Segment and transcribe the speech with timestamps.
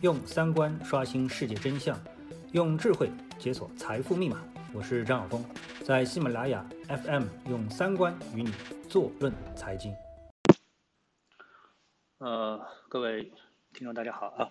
[0.00, 1.98] 用三观刷新世界真相，
[2.52, 4.40] 用智慧解锁财富密码。
[4.72, 5.44] 我是张晓峰，
[5.84, 8.52] 在喜马拉雅 FM 用三观与你
[8.88, 9.92] 坐论财经。
[12.18, 13.32] 呃，各位
[13.74, 14.50] 听众大家好啊。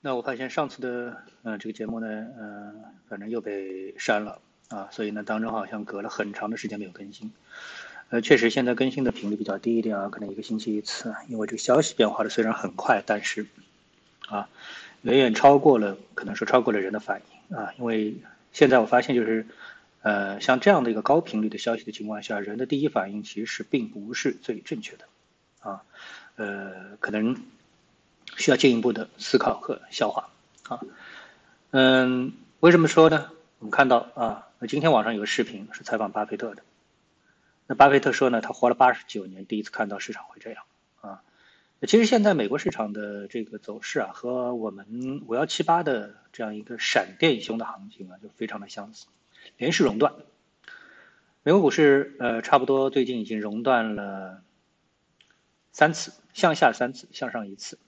[0.00, 2.74] 那我发现上次的呃这个节目呢，呃，
[3.08, 7.32] 反正又被删了啊，所以呢当中好像隔了很长的时间没有更新。
[8.08, 13.46] 呃，确实现在更新的频率比较低一点啊，可能一个星期一次，因为这个消息变化的虽然很快，但是。
[14.28, 14.48] 啊，
[15.02, 18.16] 远远超过了，可能说超过了人的反应啊，因为
[18.52, 19.46] 现在我发现就是，
[20.02, 25.04] 呃，像这样的一个高频率的消息的情况下，人的第一反应其实并不是最正确的，
[25.60, 25.82] 啊，
[26.36, 27.36] 呃，可能
[28.36, 30.28] 需要进一步的思考和消化
[30.68, 30.80] 啊，
[31.70, 33.30] 嗯，为什么说呢？
[33.58, 36.62] 我们看到啊，那今天网上有个视频是采访巴菲特的，
[37.66, 40.64] 那巴菲特说呢，他活了八十九年，第一次看到市场会这样。
[41.82, 49.06] 其实现在美国市场的这个走势啊，和我们五幺七八的这样一个闪电熊的行情啊，就非常的相似，
[49.58, 50.14] 连续熔断。
[51.42, 54.42] 美国股市呃，差不多最近已经熔断了
[55.70, 57.78] 三次，向下三次，向上一次，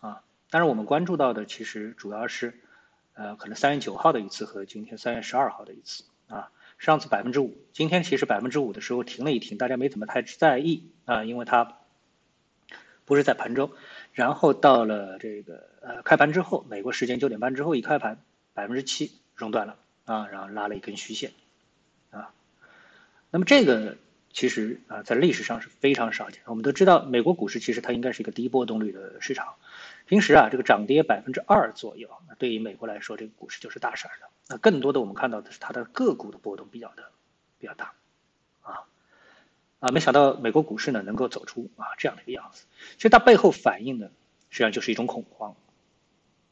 [0.00, 2.54] 啊，但是我们关注到的其实主要是
[3.14, 11.78] 呃，可能三月九号的一次和今天三月十二号的一次啊，上次百分之五，今天其实百分之五的时候停了一停，大家没怎么太在意啊，因为它。
[13.04, 13.70] 不是在盘中，
[14.12, 18.18] 然后到了这个呃开盘之后，美国时间九点半之后一开盘，
[18.54, 21.32] 百分之七熔断了啊，然后拉了一根虚线
[22.10, 22.32] 啊。
[23.30, 23.96] 那么这个
[24.32, 26.40] 其实啊在历史上是非常少见。
[26.46, 29.54] 我们都知道，美国股市其实它应该是一个低波动率的市场，
[30.06, 34.28] 平时啊这个涨跌百分之二左右，那对于美国来说，这个股市就是大事儿的。
[34.48, 37.10] 那更多的我们看到的是它的个股的波动比较的
[37.58, 37.92] 比较大。
[38.62, 38.84] 啊，
[39.80, 42.64] 啊没想到美国股市呢能够走出啊这样的一个样子，
[42.96, 44.06] 其实它背后反映的
[44.50, 45.54] 实际上就是一种恐慌，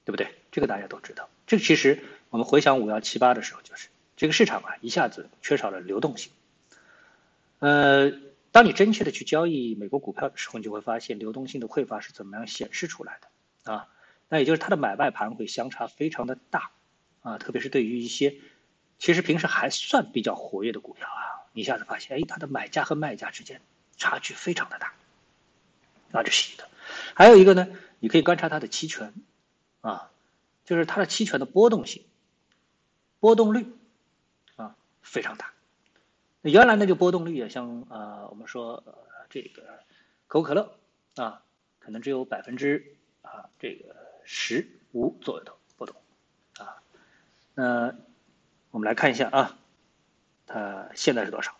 [0.05, 0.29] 对不对？
[0.51, 1.29] 这个大家都知道。
[1.47, 6.33] 这个其实我们回想五幺七八的时候，就是这个市场啊一下子缺少了流动性。
[7.59, 8.13] 呃，
[8.51, 13.89] 当你真切的去交易美国股票的时候，你就会发现流动性的匮乏是怎么样显示出来的啊？
[14.29, 16.71] 那也就是它的买卖盘会相差非常的大
[17.23, 18.35] 啊，特别是对于一些
[18.99, 21.32] 其实平时还算比较活跃的股票啊。
[21.53, 23.61] 一下子发现，哎，它的买家和卖家之间
[23.97, 24.95] 差距非常的大，
[26.13, 26.69] 啊，这是一个。
[27.15, 27.69] 还有一个呢，
[28.01, 29.13] 你可以观察它的期权，
[29.83, 30.11] 啊，
[30.65, 32.03] 就是它的期权的波动性、
[33.21, 33.67] 波动率，
[34.57, 35.53] 啊，非常大。
[36.41, 38.83] 原来呢，就波动率啊，像啊，我们说
[39.29, 39.63] 这个
[40.27, 40.75] 可口可乐
[41.17, 41.43] 啊，
[41.79, 45.97] 可能只有百分之啊这个十五左右的波动，
[46.59, 46.83] 啊，
[47.55, 47.95] 那
[48.71, 49.59] 我们来看一下啊。
[50.53, 51.53] 呃，现在是多少？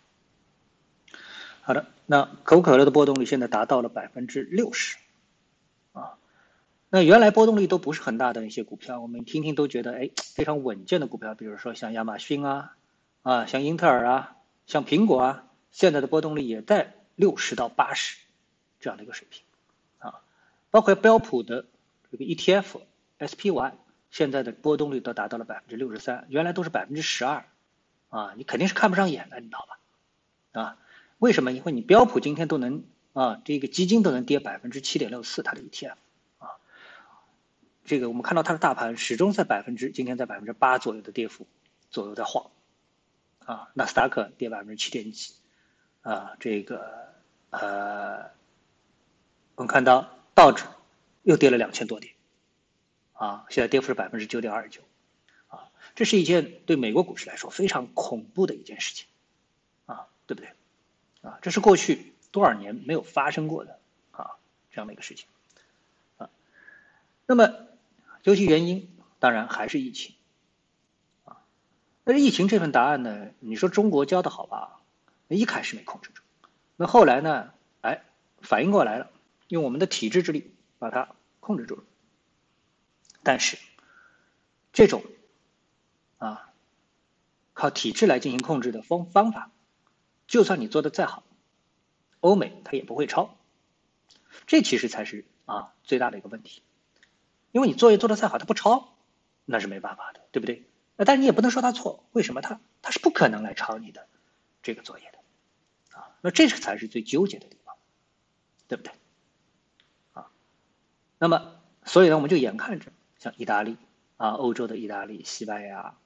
[1.61, 4.97] 好的，那可口可乐的波动率现在达到了百分之六十，
[5.93, 6.17] 啊，
[6.89, 12.75] 那原来波动率都不是很大的一些股票，我们听听都觉得哎非常稳健的股票，比如说像亚马逊啊，
[13.21, 14.35] 啊，像英特尔啊，
[14.67, 18.17] 像苹果啊，现在的波动率也在六十到八十
[18.79, 19.41] 这样的一个水平，
[19.97, 20.21] 啊，
[20.69, 21.65] 包括标普的
[22.11, 22.81] 这个 ETF
[23.19, 23.71] SPY
[24.11, 27.45] 现在的波动率都达到了百分之六十三，原来都是百分之十二。
[28.13, 30.61] 啊，你肯定是看不上眼的，你知道吧？
[30.61, 30.77] 啊，
[31.17, 31.51] 为什么？
[31.51, 35.95] 因为你标普今天都能啊，这个基金都能跌百分之七点六四，它的 ETF
[36.37, 36.61] 啊，
[37.85, 41.47] 这个我们看到它的大盘始终在百分之今天在百分之八左右的跌幅
[41.89, 42.51] 左右在晃，
[43.45, 45.33] 啊，纳斯达克跌百分之七点几，
[46.03, 47.15] 啊，这个
[47.49, 48.29] 呃，
[49.55, 50.65] 我们看到道指
[51.23, 52.13] 又跌了两千多点，
[53.13, 54.81] 啊，现在跌幅是百分之九点二九。
[55.53, 59.05] 啊这是一件对美国股市来说非常恐怖的一件事情，
[59.85, 60.49] 啊，对不对？
[61.21, 64.31] 啊，这是过去多少年没有发生过的啊
[64.71, 65.27] 这样的一个事情，
[66.17, 66.31] 啊，
[67.27, 67.53] 那么
[68.23, 70.15] 究其原因，当然还是疫情，
[71.25, 71.37] 啊，
[72.03, 74.81] 但是疫情这份答案呢，你说中国教的好吧？
[75.27, 76.23] 那一开始没控制住，
[76.75, 77.53] 那后来呢？
[77.81, 78.03] 哎，
[78.41, 79.11] 反应过来了，
[79.49, 81.83] 用我们的体制之力把它控制住了，
[83.21, 83.59] 但是
[84.71, 85.03] 这种。
[86.23, 86.53] 啊，
[87.53, 89.51] 靠体制来进行控制的方方法，
[90.25, 91.23] 就算你做的再好，
[92.21, 93.35] 欧美它也不会抄，
[94.47, 96.63] 这其实才是啊最大的一个问题，
[97.51, 98.95] 因为你作业做的再好，他不抄，
[99.43, 100.65] 那是没办法的，对不对？
[100.95, 104.07] 那但是你也不能说他错，为什么他他是不可能来抄你的
[104.61, 107.75] 这个作业的，啊，那这是才是最纠结的地方，
[108.69, 108.93] 对不对？
[110.13, 110.31] 啊，
[111.19, 113.75] 那么所以呢，我们就眼看着像意大利
[114.15, 115.97] 啊，欧洲的意大利、西班牙。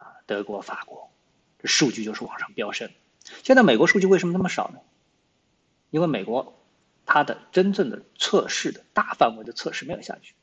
[0.00, 1.08] 啊德国、法国，
[1.60, 2.90] 这数据就是往上飙升。
[3.44, 4.80] 现在美国数据为什么那么少呢？
[5.90, 6.56] 因为美国
[7.06, 10.34] 它的真正的测试的大范围的测试没有下去，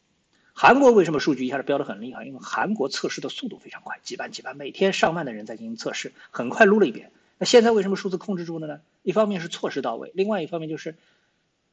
[0.54, 2.26] 韩国为什么数据一下子飙得很厉害？
[2.26, 7.12] 因为韩国测试的速度非常快，几万几万，每天上万的人在进行测试，很快撸了一遍。
[7.38, 8.82] 那现在为什么数字控制住了呢？
[9.04, 10.96] 一方面是措施到位，另外一方面就是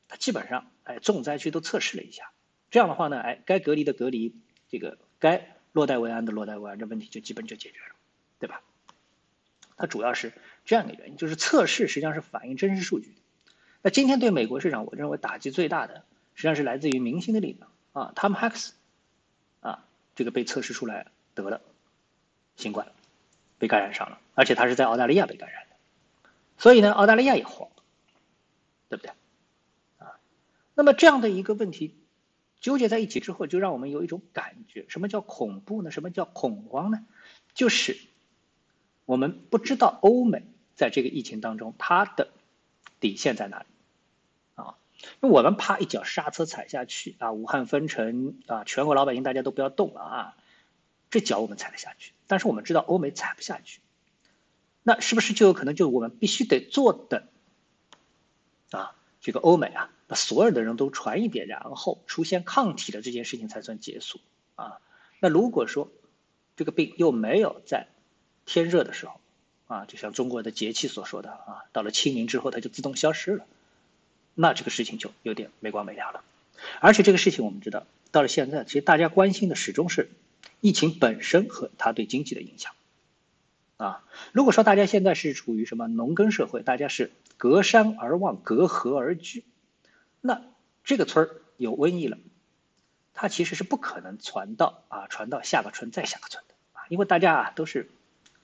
[0.08, 2.30] 它基本上哎重灾区都测试了一下，
[2.70, 4.34] 这样的话呢，哎该隔离的隔离，
[4.70, 7.94] 这个该落袋为安的落袋为安，这问题就基本就解决了，
[8.38, 8.62] 对吧？
[9.76, 10.32] 它主要是
[10.64, 13.12] 这样的原因，就是测试实际上是反映真实数据。
[13.82, 18.70] 那今天对美国市场，我认为打击最大的实际上是来自于明星的力量啊，Tom Hanks
[19.60, 19.84] 啊，
[20.14, 21.60] 这个被测试出来得了
[22.56, 22.86] 新冠。
[23.56, 26.28] 被感染上了，而且他是在澳大利亚被感染的，
[26.58, 27.68] 所以呢，澳大利亚也慌，
[28.88, 29.12] 对不对？
[29.98, 30.18] 啊，
[30.74, 31.94] 那么这样的一个问题
[32.64, 35.90] 纠结在一起之后，就让我们有一种感觉：什么叫恐怖呢？
[35.90, 37.04] 什么叫恐慌呢？
[37.52, 37.98] 就是
[39.04, 42.30] 我们不知道欧美在这个疫情当中它的
[43.00, 43.66] 底线在哪里
[44.54, 44.78] 啊？
[45.20, 50.36] 因为我们怕一脚刹车踩下去啊，武汉封城啊，全国老百姓大家都不要动了啊。
[51.10, 53.82] 这脚我们踩得下去，但是我们知道欧美踩不下去，
[54.82, 57.28] 那是不是就有可能就我们必须得坐等
[58.70, 58.96] 啊？
[59.20, 64.20] 这个欧美啊，把所有的人都传一遍，然后出现抗体的这件事情才算结束
[64.56, 64.78] 啊？
[65.20, 65.90] 那如果说
[66.56, 67.88] 这个病又没有在
[68.46, 69.20] 天热的时候
[69.66, 73.46] 啊，就像中国的节气所说的啊，到了清明之后它就自动消失了，
[74.34, 76.22] 那这个事情就有点没完没了了。
[76.80, 80.10] 而且这个事情我们知道，到了现在，其实大家关心的始终是。
[80.60, 82.72] 疫情本身和它对经济的影响，
[83.76, 84.02] 啊，
[84.32, 89.44] 如果说大家现在是处于什么农耕社会，大家是隔山而望、隔河而居，
[90.26, 90.40] 那
[90.84, 92.16] 这个村儿有瘟疫了，
[93.12, 97.90] 它其实是不可能传到啊，传到下个村再下个村的啊，因为大家啊都是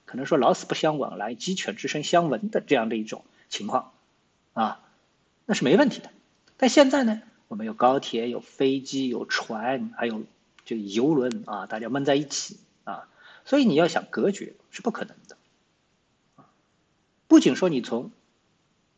[0.05, 3.95] 可能说老死不相往来、鸡犬之声相闻的这样的一种情况
[4.53, 4.83] 啊，
[5.47, 6.11] 那是没问题的。
[6.59, 10.23] 但现在呢，我们有高铁、有飞机、有船，还有。
[10.63, 13.09] 就游轮啊，大家闷在一起啊，
[13.45, 15.37] 所以你要想隔绝是不可能的，
[17.27, 18.13] 不仅说你从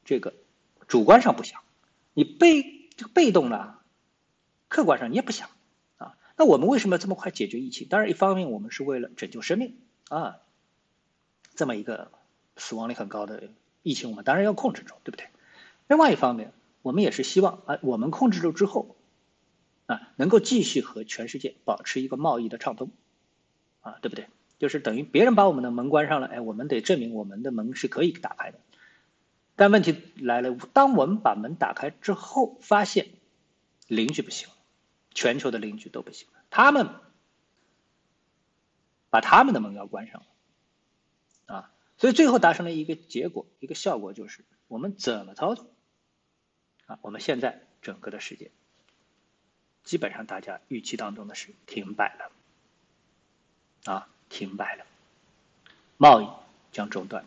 [0.04, 0.34] 这个
[0.88, 1.62] 主观上不想，
[2.14, 3.82] 你被这个被动了，
[4.68, 5.48] 客观上你也不想
[5.96, 6.16] 啊。
[6.36, 7.88] 那我们为什么要这么快解决疫情？
[7.88, 9.76] 当然，一方面我们是为了拯救生命
[10.08, 10.38] 啊，
[11.54, 12.10] 这么一个
[12.56, 13.50] 死亡率很高的
[13.82, 15.26] 疫情，我们当然要控制住，对不对？
[15.88, 18.96] 另外一方面，我们也是希望啊，我们控制住之后。
[19.86, 22.92] 啊，能够继续和全世界保持一个贸易的畅通，
[23.80, 24.28] 啊，对不对？
[24.60, 28.60] 就是等于别人把我们的门关上了，哎，我们得证明我们的门是可以打开的。
[29.54, 33.08] 但问题来了，当我们把门打开之后，发现
[33.86, 34.48] 邻居不行，
[35.12, 36.88] 全球的邻居都不行，他们
[39.10, 40.22] 把他们的门要关上
[41.46, 45.70] 了，啊，所以最后达成了一个结果，一个效果就是我们怎么操作？
[46.86, 48.50] 啊，我们现在整个的世界。
[49.84, 54.86] 基本上大家预期当中的是停摆了，啊，停摆了，
[55.98, 56.28] 贸易
[56.70, 57.24] 将中断。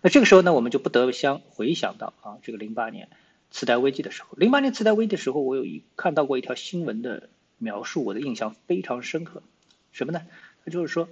[0.00, 3.08] 那这个时候呢，我们就不得不相回想到啊，这个零八年
[3.50, 7.28] 次贷危机的时候，零八年次贷危机的时候，我有一看到过一条新闻的
[7.58, 9.42] 描述，我的印象非常深刻。
[9.90, 10.26] 什么呢？
[10.64, 11.08] 那就是说，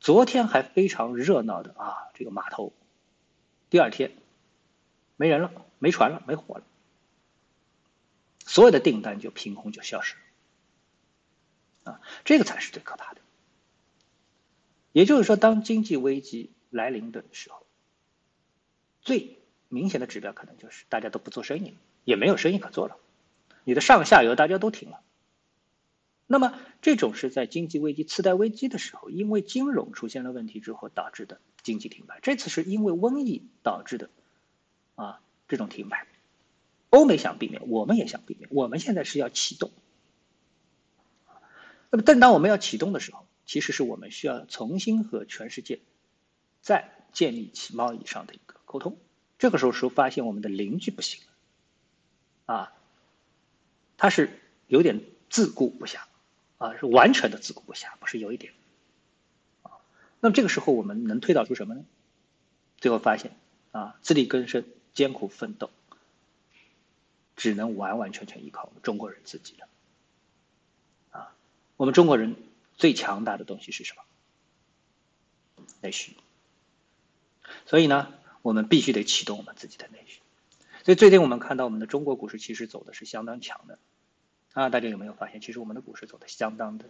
[0.00, 2.72] 昨天还非常热闹的啊，这个码头，
[3.70, 4.12] 第二天
[5.16, 6.64] 没人了，没船了，没火了。
[8.44, 10.16] 所有的订单就凭空就消失
[11.84, 13.22] 了，啊，这个才是最可怕的。
[14.92, 17.63] 也就是说，当经济危机来临的时候，
[19.04, 22.96] 最明显的指标可能就是大家都不做生意了，也没有生意可做了，
[23.64, 25.00] 你的上下游大家都停了。
[26.26, 32.18] 那么，这种是在经济危机、次贷危机的时候，因为金融出现了问题之后导致的经济停摆。
[32.22, 34.08] 这次是因为瘟疫导致的，
[34.94, 36.06] 啊，这种停摆。
[36.88, 38.48] 欧美想避免，我们也想避免。
[38.50, 39.70] 我们现在是要启动，
[41.90, 45.80] 那么，但当我们要启动的时候，其实是我们需要重新和全世界
[46.62, 48.98] 再建立起贸易上的一个沟通。
[49.38, 51.22] 这个时候是发现我们的邻居不行
[52.46, 52.72] 啊，
[53.96, 55.00] 他是有点
[55.30, 56.00] 自顾不暇
[56.58, 58.52] 啊，是完全的自顾不暇，不是有一点
[59.62, 59.78] 啊。
[60.18, 61.84] 那么这个时候我们能推导出什么呢？
[62.78, 63.36] 最后发现
[63.70, 65.70] 啊，自力更生，艰苦奋斗。
[67.36, 69.68] 只能完完全全依靠我们中国人自己了，
[71.10, 71.34] 啊，
[71.76, 72.36] 我们中国人
[72.76, 74.02] 最强大的东西是什么？
[75.80, 76.16] 内需。
[77.66, 78.14] 所以呢，
[78.44, 80.20] 我们必须得启动我们自己的内需。
[80.84, 83.78] 所以最近我们看到我们的中国股市其实走的是相当强的，
[84.52, 86.84] 啊，大家有没有发现，其实我们的股市走的相当的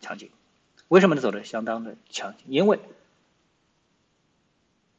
[0.00, 0.30] 强劲？
[0.86, 1.20] 为什么呢？
[1.20, 2.46] 走的相当的强劲？
[2.46, 2.78] 因为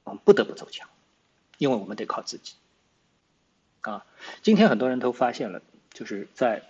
[0.03, 0.89] 我们不得不走强，
[1.57, 2.55] 因为我们得靠自己。
[3.79, 4.05] 啊，
[4.41, 5.61] 今天很多人都发现了，
[5.93, 6.63] 就是在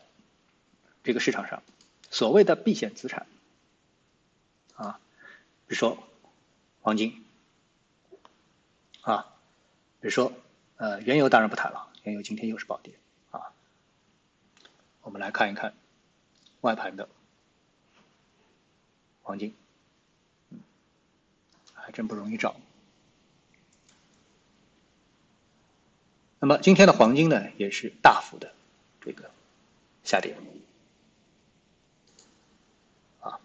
[1.03, 1.63] 这个市场上
[2.11, 3.25] 所谓的避险资产
[4.75, 4.99] 啊，
[5.65, 5.97] 比如说
[6.81, 7.25] 黄金
[9.07, 9.33] 啊，
[10.01, 10.33] 比如说
[10.75, 12.93] 呃原油当然不谈了，原油今天又是暴跌
[13.31, 13.53] 啊。
[14.99, 15.73] 我们来看一看
[16.59, 17.07] 外盘的
[19.23, 19.55] 黄金，
[21.73, 22.57] 还真不容易找。
[26.39, 28.53] 那么今天的黄金呢，也是大幅的
[28.99, 29.31] 这个
[30.03, 30.35] 下跌，
[33.21, 33.39] 啊，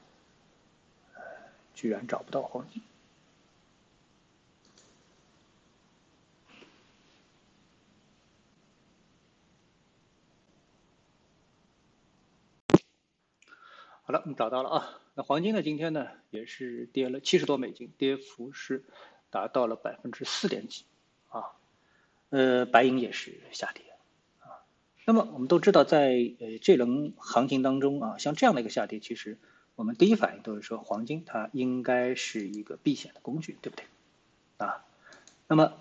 [1.72, 2.82] 居然找不到黄金。
[14.04, 15.00] 好了，我们找到了啊。
[15.14, 18.84] 那黄金呢，今天呢也是跌了七十多美金，跌幅是
[19.30, 20.84] 达到了百分之四点几
[21.28, 21.52] 啊。
[22.30, 23.84] 呃，白银也是下跌
[24.40, 24.66] 啊。
[25.04, 29.38] 那么我们都知道，在呃这轮行情当中啊，像这样的一个下跌，其实
[29.76, 33.86] 我们第一反应都是说，黄金它应该是一个避险的工具，对不对？
[34.56, 34.84] 啊，
[35.46, 35.74] 那么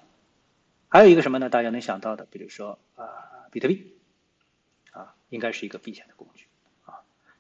[0.90, 1.50] 还有一个什么呢？
[1.50, 3.96] 大家能想到的，比如说啊，比特币
[4.92, 6.46] 啊，应该是一个避险的工具。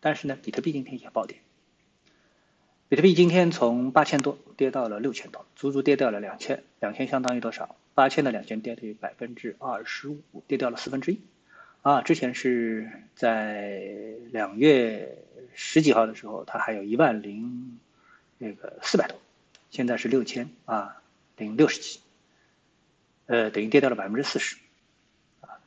[0.02, 1.38] 但是呢，比特币今天也暴跌，
[2.90, 7.76] 比特币今天从八千多跌到了六千多，足足跌掉了两千，两千相当于多少？
[7.94, 11.20] 八千的两千跌了百分之二十五，跌掉了四分之一，
[11.82, 13.84] 啊，之前是在
[14.32, 15.18] 两月
[15.54, 17.80] 十几号的时候，它还有一万零
[18.38, 19.20] 那个四百多，
[19.70, 21.02] 现在是六千啊
[21.38, 22.00] 零六十几，
[23.28, 24.56] 呃，等于跌掉了百分之四十，
[25.42, 25.60] 啊，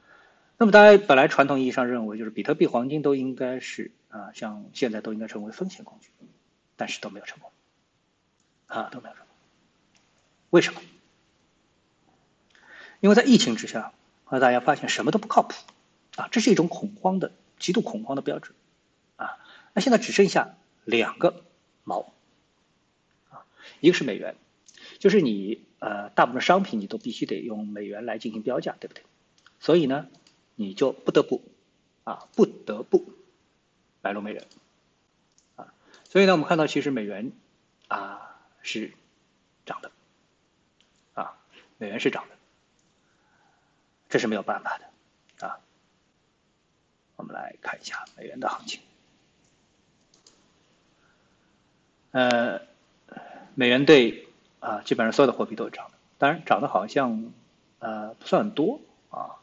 [0.56, 6.08] 那么大家本来传统意义上认为就是比特币、黄金都应该是啊，像现在都应该成为风险工具，
[6.76, 7.50] 但是都没有成功，
[8.68, 9.34] 啊，都没有成功，
[10.50, 10.80] 为什么？
[13.00, 13.92] 因为在疫情之下，
[14.26, 15.54] 啊，大家发现什么都不靠谱，
[16.14, 18.52] 啊，这是一种恐慌的、极度恐慌的标志，
[19.16, 19.36] 啊，
[19.72, 20.54] 那现在只剩下
[20.84, 21.42] 两个
[21.84, 22.06] 锚，
[23.30, 23.44] 啊，
[23.80, 24.36] 一个是美元，
[25.00, 29.02] 就是你呃大部分商品你都必须得用美元来进行标价，对不对？
[29.58, 30.06] 所以呢，
[30.54, 31.42] 你就不得不
[32.04, 33.12] 啊不得不
[34.04, 34.44] 白龙美人，
[35.56, 35.72] 啊，
[36.10, 37.32] 所以呢，我们看到其实美元
[37.88, 38.92] 啊是
[39.64, 39.90] 涨的，
[41.14, 41.38] 啊，
[41.78, 42.34] 美元是涨的。
[44.10, 45.58] 这是没有办法的，啊，
[47.16, 48.82] 我们来看一下美元的行情。
[52.10, 52.60] 呃，
[53.54, 54.28] 美元对
[54.60, 57.32] 啊，基本上所有的货币都是涨的，当然涨的好像
[57.78, 59.40] 呃不算多啊，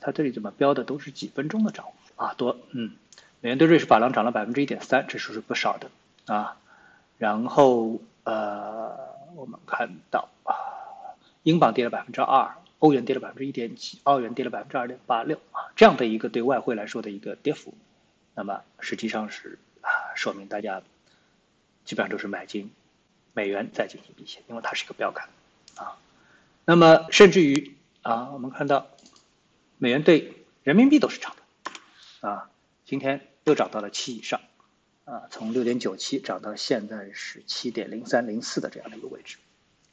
[0.00, 2.96] 它这里怎么标的都是几分钟的涨幅啊多，嗯，
[3.46, 5.88] 美元对瑞士法郎涨了百分之一点三，这数是不少的
[6.26, 6.56] 啊，
[7.16, 8.98] 然后呃，
[9.36, 10.50] 我们看到啊，
[11.44, 12.56] 英镑跌了百分之二。
[12.80, 17.72] 欧元跌了百分之一点几，澳元跌了百分之二点八六啊，这样的一个对外汇来说的一个跌幅，
[18.34, 20.82] 那么实际上是啊，说明大家
[21.84, 22.72] 基本上都是买进
[23.32, 25.28] 美元在进行避险，因为它是一个标杆
[25.76, 25.96] 啊。
[26.64, 28.88] 那么甚至于啊，我们看到
[29.78, 30.34] 美元对
[30.64, 32.50] 人民币都是涨的啊，
[32.84, 34.40] 今天又涨到了七以上
[35.04, 39.38] 啊，从六点九七涨到现在是七点零三零四的这样的一个位置。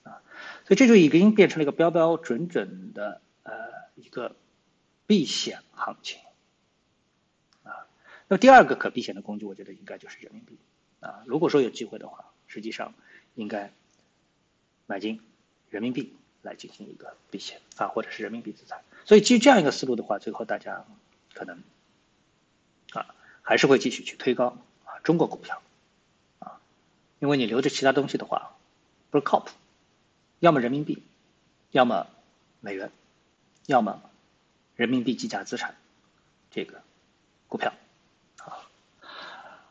[0.02, 0.20] 啊
[0.66, 3.54] 所以这就已经变成了一个标标准准的呃
[3.96, 4.36] 一个
[5.06, 6.20] 避险行情
[7.64, 7.86] 啊。
[8.28, 10.58] 那么第二个可避险的工具，我觉得应该就是人民币
[11.00, 11.24] 啊。
[11.28, 12.94] 如果说有机会的话，实际上
[13.36, 13.72] 应该
[14.88, 15.22] 买进
[15.70, 18.82] 人民币来进行一个避险啊，或者是人民币资产。
[19.06, 20.86] 所以基于这样一个思路的话，最后大家
[21.34, 21.62] 可能
[22.94, 25.62] 啊还是会继续去推高啊中国股票
[26.40, 26.60] 啊，
[27.20, 28.56] 因为你留着其他东西的话
[29.12, 29.52] 不是靠谱。
[30.40, 31.04] 要么人民币，
[31.72, 32.08] 要么
[32.60, 32.92] 美元，
[33.66, 34.02] 要么
[34.76, 35.76] 人民币计价资产，
[36.52, 36.82] 这个
[37.48, 37.74] 股票
[38.40, 38.68] 啊。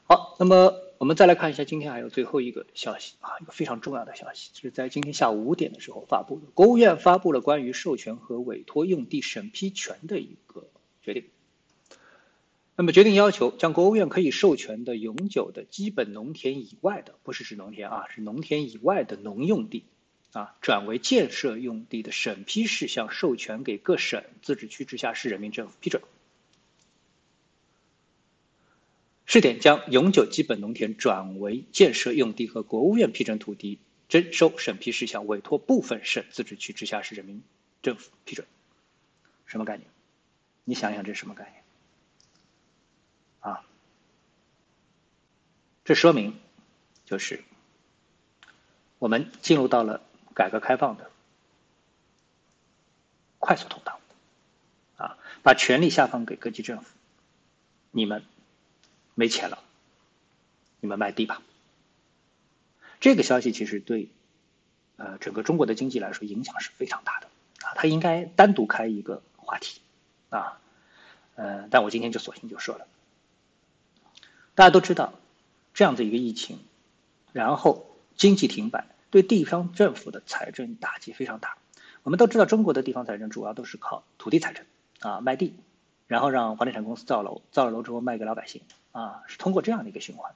[0.05, 10.69] 好，那么我们再来看一下，今天还有最后一个消息啊，一个非常重要的消息，就是在今天下午五点的时候发布的，国务院发布了关于授权和委托用地审批权的一个
[11.03, 11.25] 决定。
[12.77, 19.85] 那么决定要求将国务院可以授权的永久的基本农田以外的，不是指农田啊，是农田以外的农用地。
[20.33, 26.03] 啊，转为建设用地的审批事项授权给各省、自治区、直辖市人民政府批准。
[29.27, 37.43] 试点将永久基本农田转为建设用地和国务院批准土地征收审批事项委托部分省、自治区、直辖市人民
[37.83, 38.47] 政府批准。
[39.45, 39.87] 什么概念？
[40.65, 41.62] 你想想这是什么概念？
[43.43, 43.63] 啊，
[45.85, 46.41] 这说明
[47.05, 47.45] 就是
[48.99, 50.01] 我们进入到了。
[50.35, 51.11] 改革开放的
[53.39, 54.01] 快速通道，
[54.97, 56.87] 啊，把权力下放给各级政府，
[57.91, 58.25] 你们
[59.15, 59.63] 没钱了，
[60.81, 61.43] 你们卖地吧。
[62.99, 64.09] 这个消息其实对
[64.97, 67.27] 呃整个中国的经济来说影响是非常大的
[67.67, 69.83] 啊，它应该单独开一个话题
[70.31, 70.59] 啊，
[71.35, 72.87] 呃，但我今天就索性就说了，
[74.55, 75.13] 大家都知道
[75.75, 76.59] 这样的一个疫情，
[77.33, 81.57] 然后经济停摆，对地方政府的财政打击非常大。
[82.03, 84.65] 我们都知道中国的地方财政主要都是靠土地财政
[85.01, 85.55] 啊，卖地。
[86.09, 90.35] 然后让房地产公司造楼，造了楼之后卖给老百姓，啊，是通过这样的一个循环。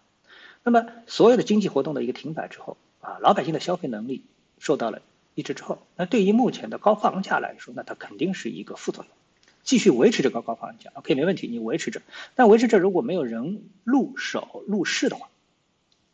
[0.63, 4.25] 那么所有的经济活动的一个停摆之后，啊，老百姓的消费能力
[4.59, 5.03] 受到了
[5.35, 9.13] 抑制之后，那对于目前的高房价来说，那它肯定是一个副作用。
[9.67, 12.01] 继续维持着高高房价，OK，没问题，你维持着。
[12.37, 15.29] 但维持着如果没有人入手入市的话，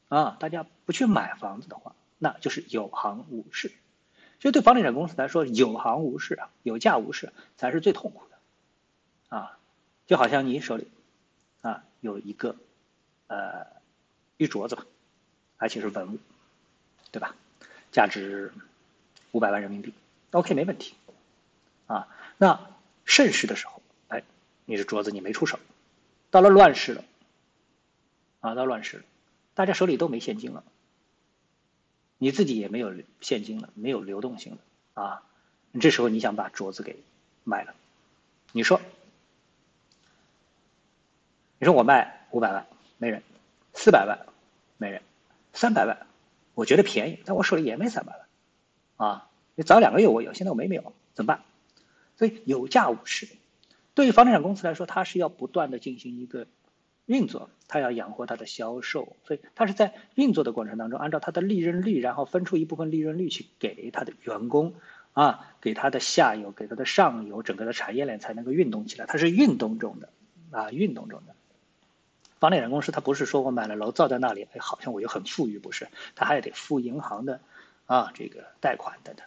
[0.09, 3.71] 啊，大家不去买房子的话，那就是有行无市。
[4.41, 9.37] 所以对房地产公司来说，有行无市啊，有价无市才是最痛苦的。
[9.37, 9.59] 啊，
[10.07, 10.89] 就好像你手里
[11.61, 12.57] 啊有一个
[13.27, 13.67] 呃
[14.39, 14.87] 玉镯子吧，
[15.59, 16.19] 而且是文物，
[17.11, 17.37] 对吧？
[17.93, 18.53] 价值
[19.31, 19.93] 五百万人民币
[20.31, 20.95] ，OK 没问题。
[21.87, 22.59] 啊，那
[23.05, 24.23] 盛世的时候，哎，
[24.65, 25.59] 你这镯子你没出手，
[26.31, 27.05] 到了乱世了，
[28.41, 29.03] 啊，到乱世了，
[29.55, 30.65] 大家手里都没现金了，
[32.19, 35.23] 你自己也没有现金了，没有流动性了，啊，
[35.71, 36.97] 你这时候你想把镯子给
[37.45, 37.75] 卖了，
[38.53, 38.81] 你说？
[41.59, 42.67] 你说我卖五百万
[42.99, 43.23] 没人，
[43.73, 44.27] 四百万
[44.79, 45.01] 没人，
[45.53, 46.07] 三百万
[46.55, 48.13] 我觉得便宜，但我手里也没三百
[48.97, 51.45] 万，啊，你早两个月我有，现在我没没有，怎么办？
[52.23, 53.27] 所以有价无市。
[53.95, 56.47] 对于房地产公司来说，它是要不断的进行一个
[57.07, 64.73] 运作，它要养活它的销售，所以它是在运作的过程当中，按照它的利润率，然后分出一部分利润率去给它的员工，
[65.15, 70.09] 啊，给它的下游，给它的上游，整个的产业链才能够运动起来，它是运动中的，
[70.53, 71.35] 啊，运动中的。
[72.39, 75.89] 房地产公司，它不是说我买了楼造在那里，哎，好像我就很富裕，不是？
[76.15, 77.41] 它还得付银行的
[77.87, 79.27] 啊，这个贷款等等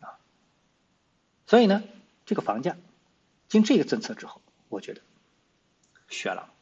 [0.00, 0.16] 啊。
[1.46, 1.84] 所以呢，
[2.26, 2.76] 这个房价
[3.48, 5.00] 经这个政策之后，我觉得
[6.08, 6.52] 悬了。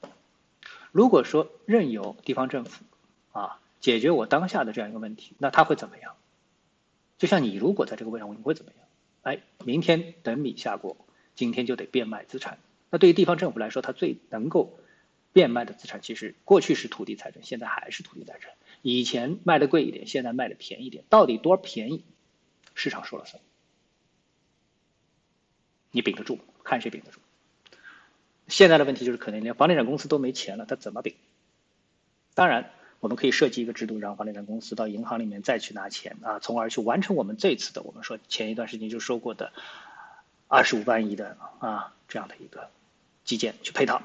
[0.92, 2.84] 如果说任由地方政府
[3.32, 6.14] 啊解决我当下的这样一个问题，那他会怎么样？
[7.18, 8.86] 就像你如果在这个位上，你会怎么样？
[9.22, 10.96] 哎，明天等米下锅，
[11.34, 12.58] 今天就得变卖资产。
[12.90, 14.78] 那对于地方政府来说，它最能够。
[15.32, 18.52] 变卖的资产其实过去是土地财政，现在还是土地财政。
[18.82, 22.04] 以前卖的贵一点，现在卖的便宜点，到底多便宜？
[22.76, 23.42] 市场说了算。
[25.94, 26.40] 你顶得住？
[26.64, 27.20] 看谁顶得住。
[28.48, 31.14] 现在的问题就是，可能连房地产公司都没钱了，他怎么顶？
[32.34, 39.52] 当然，我们可以设计一个制度，让房地产公司到银行里面再去拿钱啊，从而去完成我们这次的我们说前一段时间就说过的
[40.48, 42.68] 二十五万亿的啊这样的一个
[43.24, 44.02] 基建去配套。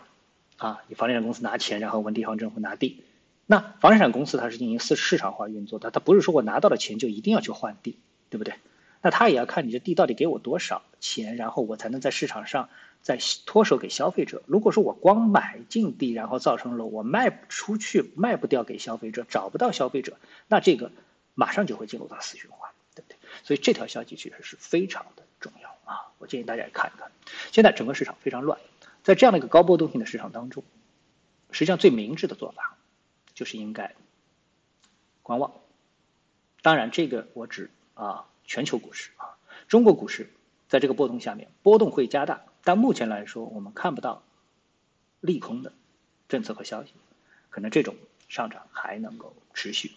[0.58, 3.04] 啊，你房地产公司拿钱，然后问地方政府拿地。
[3.48, 7.98] 那房地产公司它是进行市市场化运作的，它不是说我拿到了钱就一定要去换地，
[8.30, 8.54] 对不对？
[9.02, 12.70] 那他也要看你这地到底给我多少钱，然后我才能在市场上
[13.02, 14.44] 再脱手给消费者。
[14.46, 20.92] 如果说我光买进地，然后造成了我卖不出去、卖不掉给消费者，找不到消费者，那这个
[21.34, 23.18] 马上就会进入到死循环，对不对？
[23.44, 26.12] 所以这条消息其实是非常的重要啊！
[26.18, 27.10] 我建议大家也看一看。
[27.52, 28.60] 现在整个市场非常乱。
[29.02, 30.62] 在这样的一个高波动性的市场当中，
[31.52, 32.78] 实际上最明智的做法
[33.34, 33.96] 就是应该
[35.24, 35.54] 观望。
[36.62, 40.30] 当然，这个我只啊全球股市啊，中国股市
[40.68, 44.24] 在这个波动下面波动会加大，但目前来说我们看不到
[45.22, 45.72] 利空的
[46.28, 46.92] 政策和消息，
[47.52, 47.96] 可能这种
[48.28, 49.92] 上涨还能够持续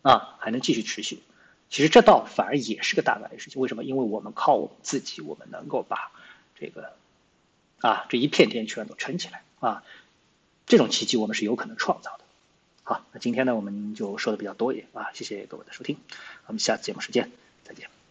[0.00, 1.22] 啊，还能继续持续。
[1.68, 3.60] 其实这倒反而也是个大概率事情。
[3.62, 3.84] 为什么？
[3.84, 6.10] 因为我们靠我们自己，我们能够把
[6.58, 6.94] 这个。
[7.80, 9.82] 啊，这一片天全都撑起来啊！
[10.66, 12.24] 这种奇迹我们是有可能创造的。
[12.84, 15.96] 好，那今天呢，我们就说的比较多一点啊，谢谢各位的收听，
[16.46, 18.01] 我们下次节目时间再见。